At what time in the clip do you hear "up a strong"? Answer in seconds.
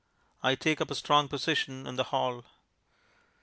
0.81-1.27